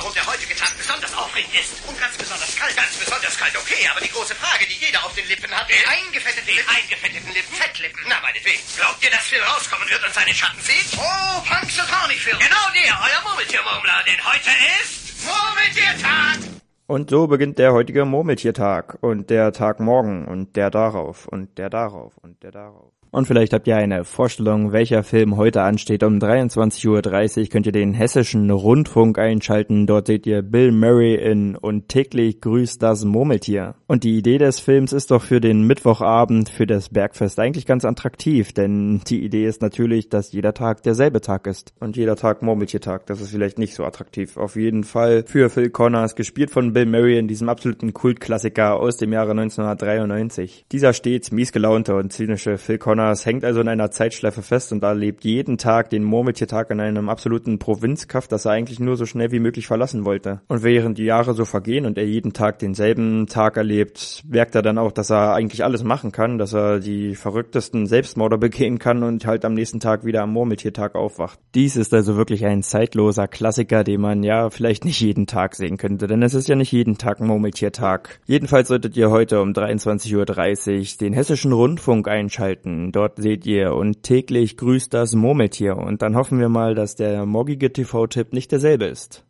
Warum 0.00 0.14
der 0.14 0.24
heutige 0.24 0.56
Tag 0.56 0.72
besonders 0.78 1.12
aufregend 1.12 1.52
ist. 1.54 1.76
Und 1.84 1.92
ganz 2.00 2.16
besonders 2.16 2.56
kalt. 2.56 2.74
Ganz 2.74 2.96
besonders 2.96 3.36
kalt, 3.36 3.54
okay. 3.56 3.84
Aber 3.92 4.00
die 4.00 4.08
große 4.08 4.34
Frage, 4.34 4.64
die 4.64 4.80
jeder 4.80 5.04
auf 5.04 5.12
den 5.12 5.28
Lippen 5.28 5.52
hat, 5.52 5.68
den 5.68 5.76
eingefetteten 5.84 6.48
Lippen. 6.48 6.72
eingefetteten 6.72 7.32
Lippen. 7.36 7.52
Fettlippen. 7.52 8.00
Na, 8.08 8.16
meinetwegen. 8.24 8.60
Glaubt 8.80 9.04
ihr, 9.04 9.10
dass 9.10 9.28
Phil 9.28 9.42
rauskommen 9.44 9.84
wird 9.90 10.00
und 10.00 10.14
seinen 10.14 10.32
Schatten 10.32 10.60
sieht? 10.64 10.96
Oh, 10.96 11.44
Punxsutawney 11.44 12.16
Phil. 12.16 12.32
Genau 12.32 12.66
der, 12.72 12.96
euer 12.96 13.20
Murmeltiermurmler. 13.28 14.00
Denn 14.08 14.20
heute 14.24 14.50
ist 14.80 15.20
Murmeltiertag. 15.28 16.38
Und 16.86 17.10
so 17.10 17.26
beginnt 17.28 17.58
der 17.58 17.72
heutige 17.72 18.04
Murmeltiertag 18.04 18.96
und 19.00 19.28
der 19.28 19.52
Tag 19.52 19.80
morgen 19.80 20.24
und 20.24 20.56
der 20.56 20.70
darauf 20.70 21.28
und 21.28 21.58
der 21.58 21.68
darauf 21.68 22.16
und 22.18 22.42
der 22.42 22.50
darauf. 22.50 22.99
Und 23.12 23.26
vielleicht 23.26 23.52
habt 23.52 23.66
ihr 23.66 23.76
eine 23.76 24.04
Vorstellung, 24.04 24.72
welcher 24.72 25.02
Film 25.02 25.36
heute 25.36 25.62
ansteht. 25.62 26.04
Um 26.04 26.18
23.30 26.18 27.40
Uhr 27.40 27.46
könnt 27.48 27.66
ihr 27.66 27.72
den 27.72 27.92
hessischen 27.92 28.50
Rundfunk 28.50 29.18
einschalten. 29.18 29.88
Dort 29.88 30.06
seht 30.06 30.26
ihr 30.26 30.42
Bill 30.42 30.70
Murray 30.70 31.16
in 31.16 31.56
Und 31.56 31.88
täglich 31.88 32.40
grüßt 32.40 32.80
das 32.80 33.04
Murmeltier. 33.04 33.74
Und 33.88 34.04
die 34.04 34.16
Idee 34.16 34.38
des 34.38 34.60
Films 34.60 34.92
ist 34.92 35.10
doch 35.10 35.22
für 35.22 35.40
den 35.40 35.66
Mittwochabend, 35.66 36.48
für 36.48 36.68
das 36.68 36.88
Bergfest 36.90 37.40
eigentlich 37.40 37.66
ganz 37.66 37.84
attraktiv. 37.84 38.52
Denn 38.52 39.00
die 39.08 39.24
Idee 39.24 39.44
ist 39.44 39.60
natürlich, 39.60 40.08
dass 40.08 40.30
jeder 40.30 40.54
Tag 40.54 40.84
derselbe 40.84 41.20
Tag 41.20 41.48
ist. 41.48 41.74
Und 41.80 41.96
jeder 41.96 42.14
Tag 42.14 42.42
Murmeltiertag. 42.42 43.06
Das 43.06 43.20
ist 43.20 43.30
vielleicht 43.30 43.58
nicht 43.58 43.74
so 43.74 43.84
attraktiv. 43.84 44.36
Auf 44.36 44.54
jeden 44.54 44.84
Fall 44.84 45.24
für 45.26 45.50
Phil 45.50 45.70
Connors, 45.70 46.14
gespielt 46.14 46.52
von 46.52 46.72
Bill 46.72 46.86
Murray 46.86 47.18
in 47.18 47.26
diesem 47.26 47.48
absoluten 47.48 47.92
Kultklassiker 47.92 48.76
aus 48.76 48.98
dem 48.98 49.12
Jahre 49.12 49.32
1993. 49.32 50.66
Dieser 50.70 50.92
stets 50.92 51.32
miesgelaunte 51.32 51.96
und 51.96 52.12
zynische 52.12 52.56
Phil 52.56 52.78
Connors 52.78 52.99
es 53.00 53.26
hängt 53.26 53.44
also 53.44 53.60
in 53.60 53.68
einer 53.68 53.90
Zeitschleife 53.90 54.42
fest 54.42 54.72
und 54.72 54.82
erlebt 54.82 55.24
jeden 55.24 55.58
Tag 55.58 55.90
den 55.90 56.04
Murmeltiertag 56.04 56.70
in 56.70 56.80
einem 56.80 57.08
absoluten 57.08 57.58
Provinzkaff, 57.58 58.28
das 58.28 58.44
er 58.44 58.52
eigentlich 58.52 58.80
nur 58.80 58.96
so 58.96 59.06
schnell 59.06 59.32
wie 59.32 59.40
möglich 59.40 59.66
verlassen 59.66 60.04
wollte. 60.04 60.40
Und 60.48 60.62
während 60.62 60.98
die 60.98 61.04
Jahre 61.04 61.34
so 61.34 61.44
vergehen 61.44 61.86
und 61.86 61.98
er 61.98 62.06
jeden 62.06 62.32
Tag 62.32 62.58
denselben 62.58 63.26
Tag 63.26 63.56
erlebt, 63.56 64.22
merkt 64.28 64.54
er 64.54 64.62
dann 64.62 64.78
auch, 64.78 64.92
dass 64.92 65.10
er 65.10 65.34
eigentlich 65.34 65.64
alles 65.64 65.84
machen 65.84 66.12
kann, 66.12 66.38
dass 66.38 66.52
er 66.52 66.80
die 66.80 67.14
verrücktesten 67.14 67.86
Selbstmorde 67.86 68.38
begehen 68.38 68.78
kann 68.78 69.02
und 69.02 69.26
halt 69.26 69.44
am 69.44 69.54
nächsten 69.54 69.80
Tag 69.80 70.04
wieder 70.04 70.22
am 70.22 70.32
Murmeltiertag 70.32 70.94
aufwacht. 70.94 71.38
Dies 71.54 71.76
ist 71.76 71.94
also 71.94 72.16
wirklich 72.16 72.44
ein 72.44 72.62
zeitloser 72.62 73.28
Klassiker, 73.28 73.84
den 73.84 74.00
man 74.00 74.22
ja 74.22 74.50
vielleicht 74.50 74.84
nicht 74.84 75.00
jeden 75.00 75.26
Tag 75.26 75.54
sehen 75.54 75.76
könnte, 75.76 76.06
denn 76.06 76.22
es 76.22 76.34
ist 76.34 76.48
ja 76.48 76.56
nicht 76.56 76.72
jeden 76.72 76.98
Tag 76.98 77.20
Murmeltiertag. 77.20 78.20
Jedenfalls 78.26 78.68
solltet 78.68 78.96
ihr 78.96 79.10
heute 79.10 79.40
um 79.40 79.50
23.30 79.52 80.16
Uhr 80.16 80.98
den 81.00 81.12
Hessischen 81.12 81.52
Rundfunk 81.52 82.08
einschalten. 82.08 82.89
Dort 82.92 83.20
seht 83.20 83.46
ihr 83.46 83.74
und 83.74 84.02
täglich 84.02 84.56
grüßt 84.56 84.92
das 84.92 85.14
Murmeltier 85.14 85.76
und 85.76 86.02
dann 86.02 86.16
hoffen 86.16 86.40
wir 86.40 86.48
mal, 86.48 86.74
dass 86.74 86.96
der 86.96 87.26
morgige 87.26 87.72
TV-Tipp 87.72 88.32
nicht 88.32 88.52
derselbe 88.52 88.86
ist. 88.86 89.24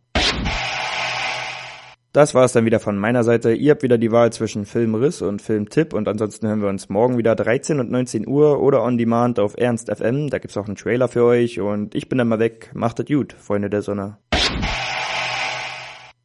Das 2.13 2.35
war 2.35 2.45
es 2.45 2.53
dann 2.53 2.65
wieder 2.65 2.81
von 2.81 2.99
meiner 2.99 3.23
Seite. 3.23 3.53
Ihr 3.53 3.71
habt 3.71 3.85
wieder 3.85 3.97
die 3.97 4.11
Wahl 4.11 4.33
zwischen 4.33 4.67
Filmriss 4.67 5.23
und 5.23 5.41
Filmtipp 5.41 5.95
und 5.95 6.09
ansonsten 6.09 6.49
hören 6.49 6.61
wir 6.61 6.69
uns 6.69 6.89
morgen 6.89 7.19
wieder 7.19 7.37
13 7.37 7.79
und 7.79 7.89
19 7.89 8.27
Uhr 8.27 8.61
oder 8.61 8.83
on 8.83 8.99
demand 8.99 9.39
auf 9.39 9.55
Ernst 9.57 9.89
FM. 9.95 10.29
Da 10.29 10.39
gibt's 10.39 10.57
auch 10.57 10.67
einen 10.67 10.75
Trailer 10.75 11.07
für 11.07 11.25
euch 11.25 11.61
und 11.61 11.95
ich 11.95 12.09
bin 12.09 12.19
dann 12.19 12.27
mal 12.27 12.41
weg. 12.41 12.73
Macht 12.75 12.99
es 12.99 13.07
gut, 13.07 13.33
Freunde 13.33 13.71
der 13.71 13.83
Sonne. 13.83 14.19